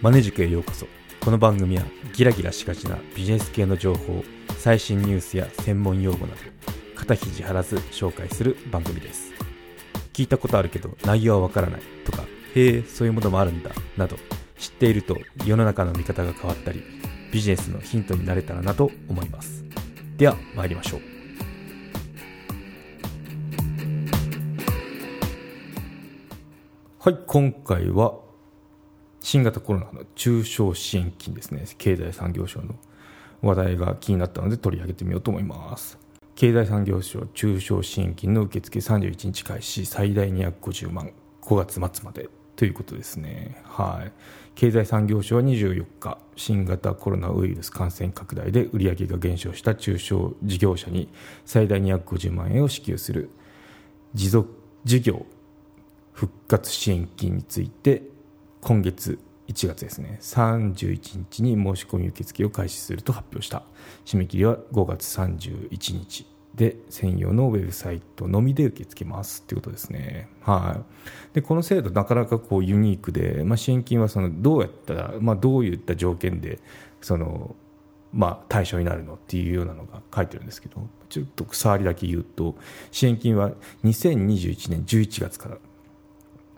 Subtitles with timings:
[0.00, 0.86] マネ塾へようこそ。
[1.20, 1.82] この番組は
[2.14, 4.22] ギラギラしがちなビジネス系の情報
[4.56, 6.40] 最新ニュースや専門用語など
[6.94, 9.32] 肩肘張らず紹介する番組です。
[10.12, 12.22] 聞いたことあるけど内容はわからないとか
[12.54, 14.16] へえそういうものもあるんだなど
[14.56, 16.80] 知っていると世の中の見方が変わったり
[17.32, 19.64] ビジネスのヒントになれたらなと思います。
[20.16, 21.00] では参りましょう。
[27.00, 28.27] はい今回は
[29.30, 31.66] 新型コロナの中小支援金ですね。
[31.76, 32.74] 経済産業省の
[33.42, 35.98] 話題が気になったので取り上げてみようと思います。
[36.34, 39.84] 経済産業省中小支援金の受付31日開始。
[39.84, 41.10] 最大250万。
[41.42, 42.30] 5月末まで。
[42.56, 43.60] ということですね。
[43.64, 44.12] はい。
[44.54, 51.10] 経済産業省は24日新型コロナウイルス感染拡大で売上が減少した中小事業者に
[51.44, 53.28] 最大250万円を支給する。
[54.14, 54.48] 持続
[54.84, 55.26] 事業
[56.14, 58.04] 復活支援金について
[58.60, 60.18] 今月1月ですね。
[60.20, 63.62] 31日に申し込み受付を開始すると発表した。
[64.04, 69.42] 締め切りは5月31日で専用のウェブサイトのみで受け付けます。
[69.42, 70.28] ということですね。
[70.42, 70.80] は
[71.32, 76.58] い、でこの制度なかなかこうユニークで、まあ、支援金はそのどうやったら、まあ、どういった条件で
[77.00, 77.54] その、
[78.12, 82.56] まあ、対象になるのっていうようなのが書いてるんですけどちょっと触りだけ言うと
[82.90, 83.52] 支援金は
[83.84, 85.58] 2021年11月から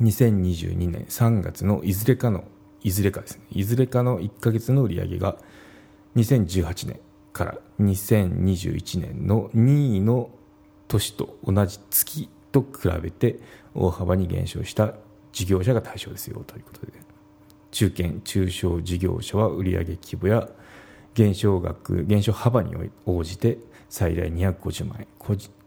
[0.00, 2.44] 2022年3月のいずれかの
[2.82, 3.44] いずれかですね。
[3.50, 5.36] いずれかの1か月の売り上げが
[6.16, 7.00] 2018年
[7.32, 10.30] から2021年の2位の
[10.88, 13.38] 年と同じ月と比べて
[13.74, 14.94] 大幅に減少した
[15.32, 16.92] 事業者が対象ですよということで
[17.70, 20.48] 中堅中小事業者は売上規模や
[21.12, 23.58] 減少額減少幅に応じて
[23.90, 25.06] 最大250万円。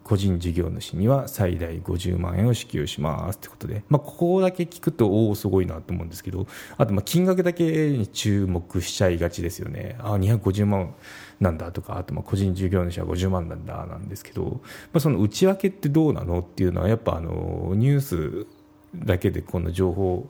[0.10, 6.48] 個人事業主には最大50万円を支給しますということで、まあ、ここだけ聞くとおおすごいなと思うんですけど。
[6.78, 9.98] あとまあ金額だけに注目しちゃいがちですよね。
[10.00, 10.96] あ250万
[11.40, 12.00] なんだとか。
[12.00, 14.60] あとまあ個人事業主は50万なんだなんですけど、ま
[14.96, 18.48] あ、その内訳ってどうなのっていうのはやっぱあのニュース
[18.96, 20.30] だけでこの情報を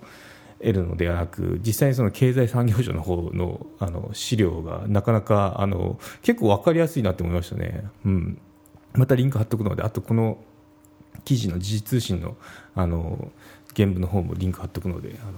[0.59, 7.85] 得るのではなく実際にその経済産業省の方のあの資料がなかなかあの結構分かりやすいなと思いましたね。
[8.03, 8.41] うん。
[8.94, 10.38] またリンク貼っておくのであとこの
[11.25, 12.38] 記事の時事通信の
[12.75, 13.31] あの
[13.75, 15.33] 原文の方もリンク貼っておくのであの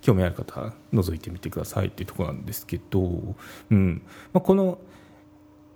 [0.00, 3.00] 興味ある方覗いてみてくださいっていうところなんですけど、
[3.70, 4.02] うん。
[4.32, 4.78] まあ、この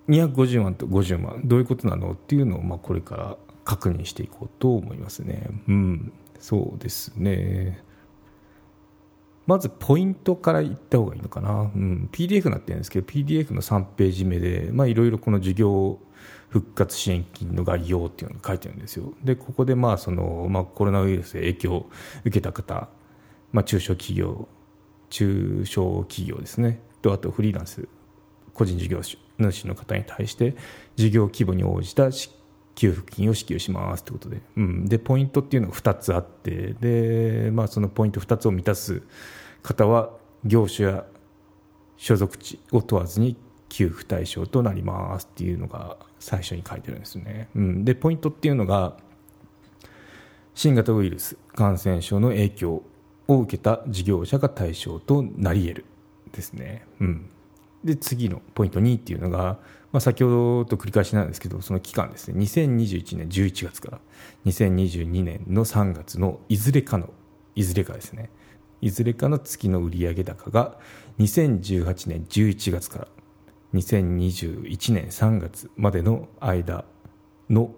[0.09, 5.49] 250万と50万どういうことなのっていうのをまあこれから確認していこうと思いますね。
[5.69, 7.83] うん、そうですね。
[9.47, 15.99] まずポイントから言った方がいいのかな、うん、PDF になってるんですけど PDF の3ページ目でいろいろこの授業
[16.49, 19.13] 復活支援金の概要っていうのが書いてるんですよ。
[19.23, 21.91] でここでまあその、まあ、コロナウイルスで影響を
[22.21, 22.89] 受けた方、
[23.53, 24.49] まあ、中小企業
[25.11, 26.81] 中小企業ですね。
[27.03, 27.87] とあとフリーランス
[28.55, 30.55] 個人事業主の方に対して
[30.97, 32.11] 事業規模に応じた
[32.75, 36.75] 給付金を支給しますということで,、うん、でポイントっていうのが2つあって。
[36.81, 39.03] で、まあ、そのポイント2つを満たす
[39.63, 40.11] 方は
[40.45, 41.05] 業種や
[41.97, 43.37] 所属地を問わずに
[43.69, 48.97] 給付対象となりますっていうのが最初に書いてるんですね、うん、でポイントっていうのが
[50.55, 52.83] 新型ウイルス感染症の影響
[53.27, 55.85] を受けた事業者が対象となり得る
[56.33, 57.29] ですね、うん、
[57.83, 59.59] で次のポイント2っていうのが、
[59.95, 62.37] まあ、先ほどと繰り返しなんですけどその期間ですね。
[62.41, 64.01] 2021年11月から
[64.45, 67.11] 2022年の3月のいずれかの
[67.55, 68.29] いずれかですね。
[68.81, 70.81] いずれかの月の売上高が
[71.21, 73.09] 2018年11月から
[73.75, 76.85] 2021年3月までの間
[77.49, 77.73] の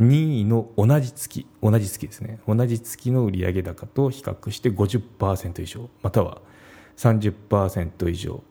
[0.00, 2.40] 2位の同じ月同じ月ですね。
[2.46, 6.42] 同じ月の売上高と比較して50%以上または
[6.98, 8.44] 30%以上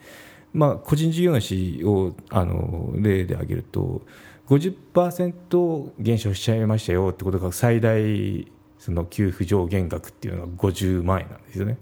[0.54, 4.02] まあ、個人事業主をあの例で挙げると
[4.48, 8.50] 50%減少しちゃいましたよってことが最大
[8.80, 11.78] その給付上限額っていうのが50万円なんですよね。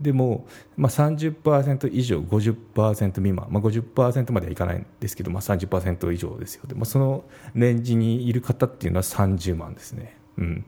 [0.00, 0.46] でも、
[0.76, 10.16] まあ30%以上50%未満、まあ、50%まではいかないんですけど、まあ、30%以上ですよで、まあ、そのレンジにいる方っていうのは30万ですね。
[10.38, 10.64] うん、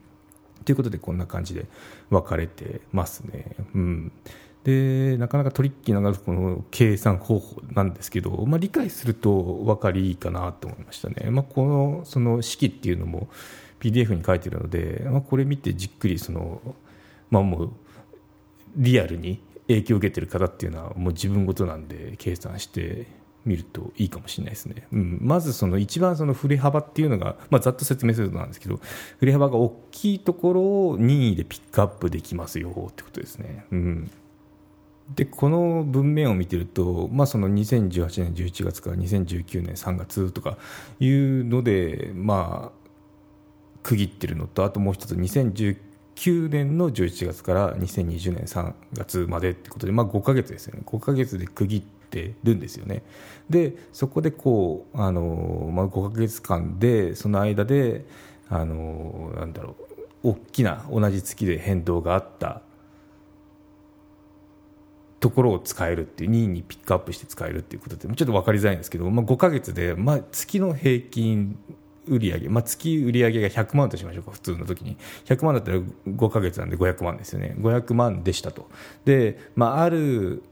[0.65, 1.67] ということでこんな感じで
[2.11, 3.57] 分かれてますね。
[3.75, 4.13] うん
[4.65, 13.29] でなかなかトリッキーなこの計算方法なんですけど、まあ、理解すると分かりいいかなと思いましたね、まあ、このその式っていうのも
[13.81, 16.61] PDF に書いてるので、まあ、これ見てじっくりその、
[17.31, 17.73] まあ、もう
[18.77, 23.07] リアルに影響を受けてる方っていうのはもう自分ごとなんで計算して
[23.45, 28.81] みるといいかもしれないですね、うん、まずその一番その振れ幅っていうのが、まあ、ざっと説明するとなんですけど
[29.19, 34.11] 振れ幅が大きいところを任意でピックアップできますよってことですね、うん、
[35.15, 40.59] でこの文面を見てると、まあ、その2018年11月から2019年3月とか
[41.01, 42.89] いうので、まあ、
[43.83, 45.88] 区切ってるのとあともう一つ2019
[46.19, 50.83] 9年の11月から2020年3月までってことで、まあ、5か月ですよね。
[50.85, 53.05] 5か月で区切ってるんですよね。
[53.49, 58.05] でそこでこうあの、まあ、5か月間でその間で
[58.49, 59.77] あのなんだろ
[60.25, 62.63] う大きな同じ月で変動があった
[65.21, 71.57] ところを使えるっていう2位にピックアップして使えるっていうことでちょっと分かりづらいんですけど、まあ、5か月で、まあ、月の平均
[72.09, 74.97] 売上、まあ、月売上が100万としましょうか普通の時に。
[75.27, 77.55] 100万だったら5か月なんで500万ですよね。
[77.59, 78.69] 500万でしたと。
[79.05, 80.43] で、まあ、ある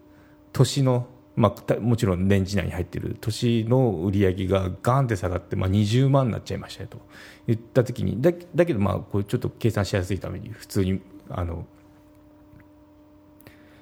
[0.53, 1.07] 年の
[1.37, 6.99] まあ、もちろん年次内に入っている年の売り上げがガンって下がって、まあ、20万になっちゃいましたよと
[7.47, 11.67] 言った時にだだけどまあこれちょっと計算しやすいために普通にあの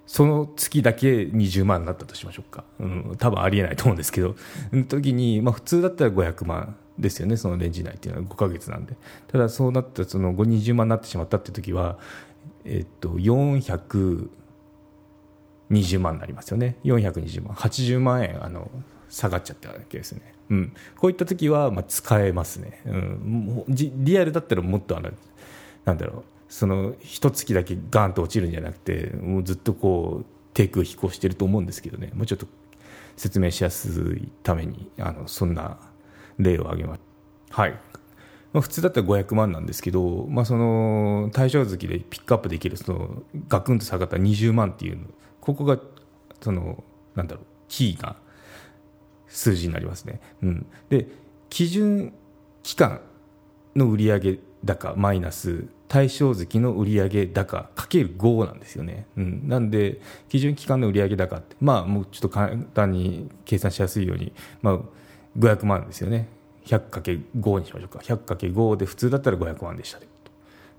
[0.06, 4.36] その月だけ20万になったとしましょうか、うん、多分ありえないと思うんですけど、
[4.70, 8.96] その時に、まあ、普通だったら500万ですよね、そのレンジ内っていうのは5か月なんで、
[9.28, 11.98] ただそうなったその20万になってしまったっていう時は、
[12.64, 14.28] えっと、420
[16.00, 18.70] 万になりますよね、420万、80万円あの
[19.08, 20.34] 下がっちゃったわけですね。
[20.50, 25.10] うん、こういった時はまあ使えますね、うん、リアルだったらもっとあの
[25.86, 26.24] なんだろう。
[26.54, 30.24] その一月だけガンと落ちるんじゃなくてもうずっとこう
[30.54, 32.46] 低空飛行してると思うんですけどねもうちょっと
[33.16, 35.80] 説明しやすいためにあのそんな
[36.38, 37.00] 例を挙げます。
[37.50, 37.72] はい
[38.52, 45.08] まあ、普通だったら500万なんですけど、まあ、その対象月でピックアップできるそのガクンと下がった20万っていう
[45.40, 45.80] ここが
[46.40, 46.84] その
[47.16, 48.14] なんだろうキーな
[49.26, 50.20] 数字になりますね。
[50.40, 51.08] うん、で
[51.50, 52.14] 基準
[52.62, 53.00] 期間
[53.74, 64.32] の売上高マイナス対象月の売上高かける5なんですよね、うん、なんで基準期間の売上高ってまあもうちょっと簡単に計算しやすいように、
[64.62, 64.78] まあ、
[65.38, 66.28] 500万ですよね。
[66.66, 67.98] 100×5 にしましょうか。
[67.98, 70.00] 100×5 で普通だったら500万でした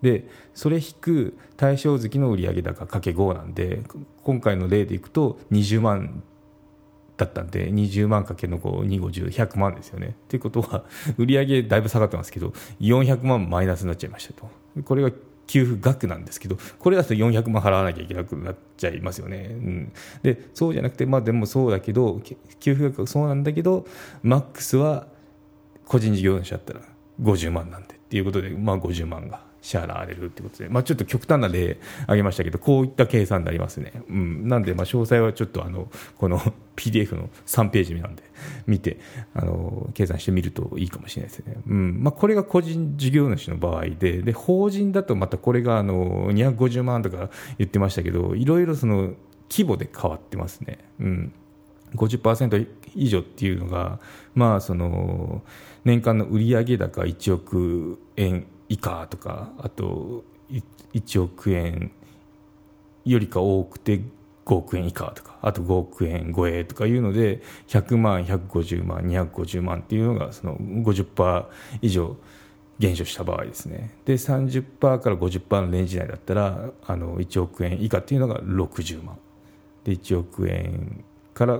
[0.02, 0.26] で。
[0.54, 3.82] それ引く対象月の売上高かけ5なんで
[4.24, 6.24] 今回の例でいくと20万
[7.18, 10.16] だったんで20万かけの250,100万ですよね。
[10.28, 10.84] ということは
[11.18, 14.50] 売上だいぶ下がってますけど400万マイナスになっちゃいましたと
[14.84, 15.12] これが
[15.48, 19.50] 給付額なんですけどこれだと400万払わなきゃいけなくなっちゃいますよね。
[19.52, 19.92] うん、
[20.24, 22.22] でそうじゃなくてまあでもそうだけど
[22.60, 23.86] 給付額はそうなんだけど
[24.24, 25.08] マックスは
[25.86, 26.82] 個人事業主だったら
[27.22, 29.45] 50万なんでっていうことでまあ50万が。
[29.66, 33.94] 支払われるということで、まあ、ちょっと極端な例挙げましたけど、こういった計算になりますね。
[34.08, 35.90] うん、なんで、まあ、詳細はちょっとあの
[36.20, 36.40] この
[36.78, 38.22] PDF の3ページ目なんで、
[38.68, 39.00] 見て
[39.34, 41.58] あの計算してみるといいかもしれないですね。
[41.68, 49.14] うんまあ、これが個人事業主の場合で、で法人だとまたこれがあの250万とか言ってましたけど、いろいろその
[49.50, 50.78] 規模で変わってますね。
[51.00, 51.34] うん
[51.96, 54.00] 50%以上っていうのが、
[54.34, 55.44] まあ、その
[55.86, 60.24] 年間の売上高1億円以下とかあと
[60.94, 61.92] 1億円
[63.06, 64.02] よりか多くて
[64.46, 71.46] 5億円以下とかあと5億円超えとかいうので100万150万250万っていうのがその50%
[71.82, 72.16] 以上
[72.78, 73.92] 減少した場合ですね。
[74.06, 79.18] で30%から50%のレンジ内だったらあの1億円以下っていうのが60万。
[79.84, 81.04] で1億円
[81.34, 81.60] から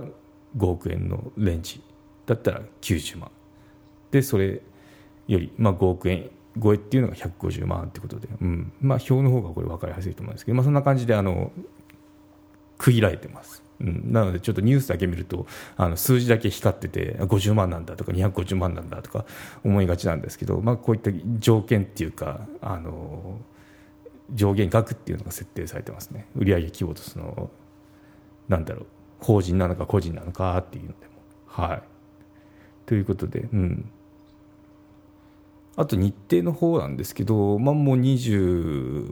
[0.56, 1.80] 5億円のレンジ
[2.26, 3.30] だったら90万。
[4.10, 4.60] でそれ
[5.26, 6.30] より、まあ、5億円
[6.62, 8.72] 超えっていうのが150万ってことで、うん。
[8.80, 11.52] まあ、表の方がこれ分かりやすいと思うんですけど、まあ、そんな感じであの
[12.78, 13.62] 区切られてます。
[13.78, 15.46] うん、なのでちょっとニュースだけ見ると
[15.76, 19.26] あの数字だけ光ってて50万なんだとか250万なんだとか
[19.64, 23.38] 思いがちなんですけど、まあ、こういった条件っていうかあの
[24.32, 26.26] 上限額っていうのが設定されてますね。
[26.34, 27.50] 売上規模とその
[28.48, 28.86] なんだろう
[29.20, 31.12] 法人なのか個人なのかっていうのでも。
[31.46, 31.82] はい。
[32.86, 33.90] ということで、うん、
[35.76, 39.06] あと日程の方なんですけど、まあ、もう27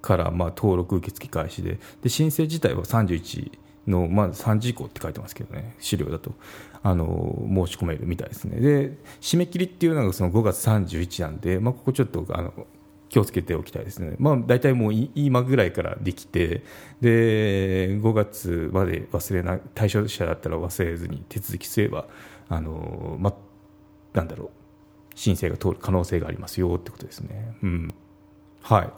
[0.00, 3.50] からまあ登録受付開始でで申請自体は31
[3.88, 6.32] の、まあ、3時以降って書いてますけどね資料だと。
[6.82, 7.34] あの
[7.66, 8.60] 申し込めるみたいですね。
[8.60, 12.52] で締め切りっていうのがその5月31なんで、まあ、ここちょっとあの
[13.08, 16.62] 気をつけておきたいですね、まあ、大体もう今ぐらいからできて
[17.00, 22.06] で5月まで忘れな対象者だったら忘れずに手続きすれば
[22.48, 23.34] あの、まあ、
[24.16, 24.50] なんだろう
[25.14, 27.56] 申請が通る可能性がありますよってことですね。
[27.62, 27.94] うん。
[28.62, 28.90] はい。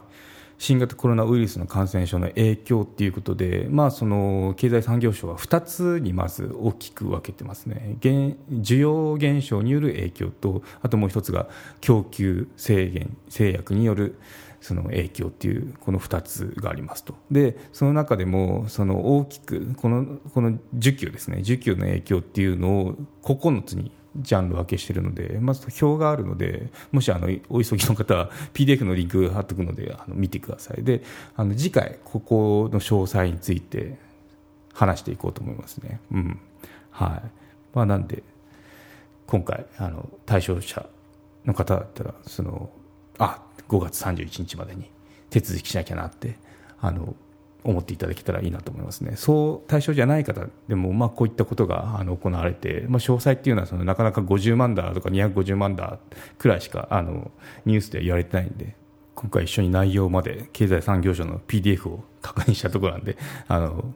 [0.57, 11.47] 新型コロナウイルスの感染症の影響っていうことで、まあ、その経済産業省は2つにまず大きく分けてますね、需要減少による影響と、あともう一つが
[11.79, 14.19] 供給制限、制約による
[14.59, 17.15] その影響っていうこの2つがありますと。
[17.31, 21.37] でその中でもその大きくこのこの需給ですね。
[21.37, 30.83] 需給の影響っていうのを9つにジャンル分けしてるのでまず表があるのでもしあのお急ぎの方は PDF のリンク貼っておくのであの見てください。
[30.83, 31.03] で
[31.35, 33.97] あの次回ここの詳細について
[34.73, 35.99] 話していこうと思いますね。
[36.11, 36.39] うん。
[36.91, 37.29] はい。
[37.73, 38.23] まあなんで
[39.27, 40.85] 今回あの対象者
[41.45, 42.69] の方だったらその
[43.19, 44.89] あ5月31日までに
[45.29, 46.37] 手続きしなきゃなって
[46.81, 47.15] あの
[47.63, 55.97] 思っていただけたらいいなと思いますね、そう対象じゃない方でも、まあ、こういったことがあの行われて、まあ、詳細っていうのはそのなかなか50万ダーとか250万ダー
[56.37, 57.31] くらいしかあの
[57.65, 58.75] ニュースでは言われてないんで、
[59.15, 63.93] 今回一緒に内容まで経済産業省の PDF を確認したところなんで、あの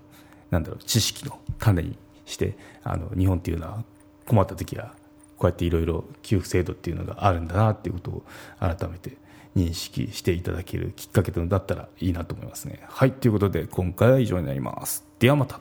[0.52, 3.84] なんだろう知識の種にしてあの日本っていうのは
[4.26, 4.94] 困った時は
[5.38, 8.24] こうやっていろいろ給付制度っていうのがあるんだなっていうことを
[8.60, 9.18] 改めて
[9.56, 12.82] 認識していただけるきっかけとだったらいいなと思いますね。
[12.88, 15.06] はい、ということで今回は以上になります。
[15.20, 15.60] ではまた。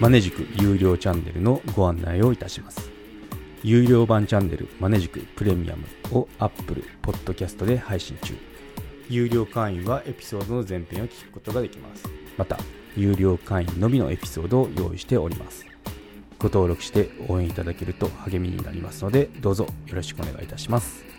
[0.00, 2.90] マネジク有料チャンネルのご案内をいたします。
[3.62, 5.84] 有料版チャンネルマネジクプレミアム
[6.16, 8.34] を Apple Podcast で配信中。
[9.08, 12.04] 有料会員はエピソードの前編を聞くことができます。
[12.36, 12.58] また、
[12.96, 15.66] 有料会員のみのエピソードを用意しております。
[16.38, 21.13] ご登録して応援いただけると励みになりますので、どうぞよろしくお願いいたします。